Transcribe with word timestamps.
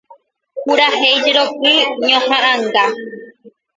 Purahéi 0.63 1.15
jeroky 1.23 1.73
ñohaʼãnga. 2.05 2.83